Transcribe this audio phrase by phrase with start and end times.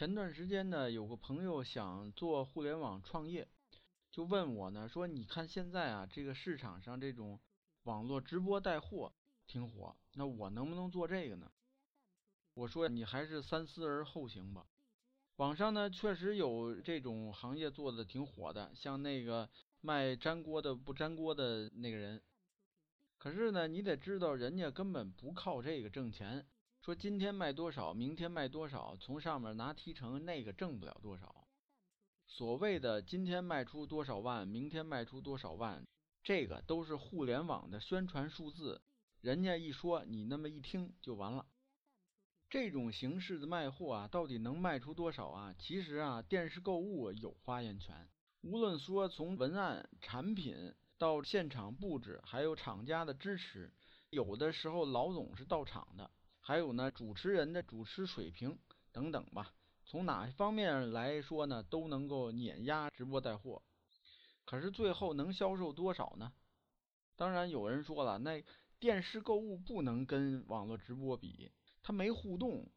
[0.00, 3.46] 前段时间呢，有个朋友想做互联网创业，
[4.10, 7.38] 就问我呢，说你看现在啊，这个市场上这种
[7.82, 9.12] 网络直播带货
[9.46, 11.52] 挺火，那我能不能做这个呢？
[12.54, 14.64] 我说你还是三思而后行吧。
[15.36, 19.50] 网上呢确实有这种行业做的挺火的，像那个
[19.82, 22.22] 卖粘锅的不粘锅的那个人。
[23.18, 26.46] 可是呢，你得知道，人家根本不靠这个挣钱。
[26.82, 31.46] 说今天卖多少，明天卖多少，从上面拿提成，那个挣不了多少。
[32.26, 35.86] 所谓的今天卖出多少万，明天卖出多少万，
[36.22, 38.80] 这个都是互联网的宣传数字。
[39.20, 41.44] 人家一说，你那么一听就完了。
[42.48, 45.54] 这种形式的卖货啊，到底能卖出多少啊？
[45.58, 48.08] 其实啊，电视购物有发言权。
[48.40, 53.70] 无论说从文案、产品到现场布置，还有厂家的支持，
[54.08, 56.10] 有的时候老总是到场的。
[56.40, 58.58] 还有呢，主持人的主持水平
[58.92, 59.54] 等等吧，
[59.84, 63.62] 从哪方面来说呢，都能够碾压直播带货。
[64.44, 66.32] 可是最后能销售多少呢？
[67.14, 68.42] 当然有人说了，那
[68.78, 72.68] 电视购物不能跟网络直播比，它没互动，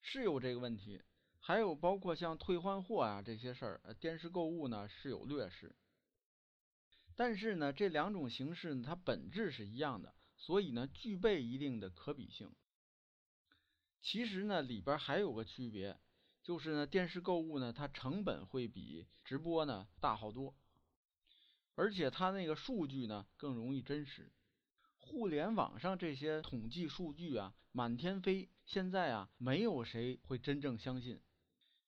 [0.00, 1.00] 是有这个问题。
[1.38, 5.74] 还有包括像退换货啊这些事儿，电视购物呢是有劣势。
[7.16, 12.52] 但是呢，这两种形式呢，它本质是一样的，所以呢，具备一定的可比性。
[14.02, 15.96] 其实呢，里边还有个区别，
[16.42, 20.56] 就是呢，电视购物呢，它成本会比直播呢大好多，
[21.76, 24.32] 而且它那个数据呢更容易真实。
[24.98, 31.20] 互联网上这些统计数据啊，满天飞，现在啊，没有谁会真正相信。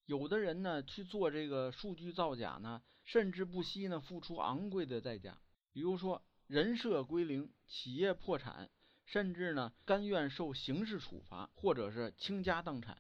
[0.07, 5.41] 有的人呢去做这个数据造假呢，甚至不惜呢付出昂贵的代价，
[5.73, 8.70] 比如说人设归零、企业破产。
[9.05, 12.97] 甚至呢，甘愿受刑事处罚，或者是倾家荡产，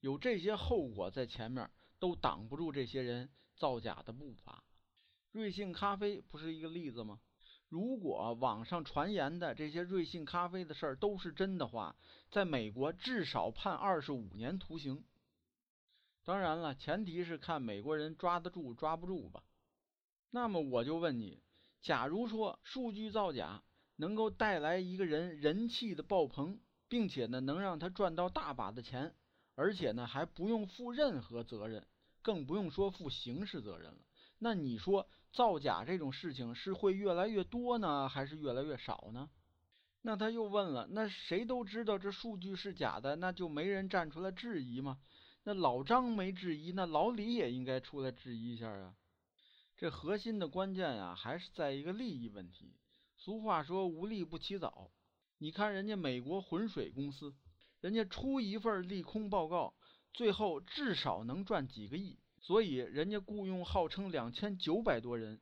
[0.00, 4.64] 有这些后果在前面，都挡不住这些人造假的步伐。
[5.32, 7.20] 瑞幸咖啡不是一个例子吗？
[7.68, 11.94] 如果网上传言的这些瑞幸咖啡的事儿都是真的话，
[12.30, 15.04] 在美国至少判二十五年徒刑。
[16.24, 19.44] 当然了，前提是看美国人抓得住抓不住吧。
[20.30, 21.42] 那么我就问你，
[21.80, 23.62] 假如说数据造假，
[24.00, 29.14] 能够带来一个人人气的爆棚，并且呢，能让他赚到大把的钱，
[29.54, 31.84] 而且呢，还不用负任何责任，
[32.22, 33.98] 更不用说负刑事责任了。
[34.38, 39.28] 那你说造假这种事情是会越来越多呢，还是越来越少呢？
[40.02, 45.00] 那他又问了，那谁都知道这数据是假的，那就没人站出来质疑吗？
[45.42, 48.94] 那老张没质疑，那老李也应该出来质疑一下啊。
[49.76, 52.76] 这核心的关键呀，还是在一个利益问题。
[53.20, 54.92] 俗话说无利不起早，
[55.38, 57.34] 你看人家美国浑水公司，
[57.80, 59.74] 人家出一份利空报告，
[60.14, 65.40] 最后至少能赚几个亿，所以人家雇佣号称两千九百多人，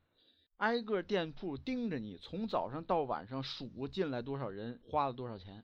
[0.57, 5.63] 挨个店铺盯着你，从早上到晚上数进来多少人，花了多少钱。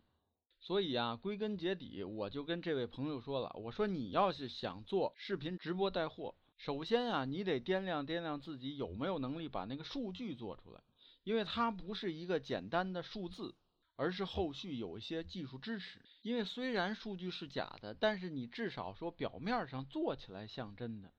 [0.61, 10.83] 所以啊，归根结底，我就跟这位朋友说了，我说你要是想做视频直播带货，首先啊，你得掂量掂量自己有没有能力把那个数据做出来。
[11.25, 13.55] 因为它不是一个简单的数字，
[13.97, 16.01] 而是后续有一些技术支持。
[16.23, 21.13] 因为虽然数据是假的，但是你至少说表面上做起来像真的，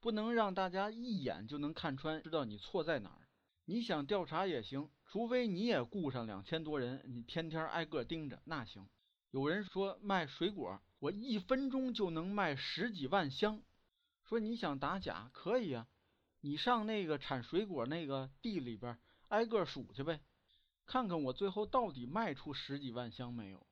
[0.00, 3.28] 不能让大家一眼就能看穿，知道你错在哪儿。
[3.64, 8.88] 你想调查也行，除非你也雇上两千多人，你天天挨个盯着，那行。
[9.30, 13.60] 有人说卖水果，我一分钟就能卖十几万箱，
[14.24, 15.86] 说你想打假可以啊，
[16.40, 18.98] 你上那个产水果那个地里边。
[19.28, 20.20] 挨个数去呗，
[20.86, 23.66] 看看我最后到底卖出十几万箱没有？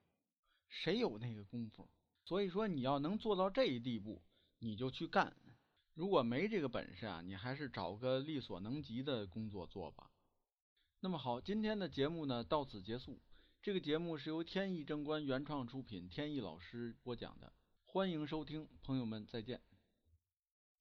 [0.68, 1.88] 谁有那个功夫？
[2.24, 4.22] 所以说你要能做到这一地步，
[4.58, 5.34] 你就去干。
[5.94, 10.10] 如果没这个本事啊，你还是找个力所能及的工作做吧。
[11.00, 13.20] 那么好，今天的节目呢到此结束。
[13.62, 17.52] 这个节目是由天意正观原创出品，天意老师播讲的。
[17.84, 19.60] 欢迎收听，朋友们再见。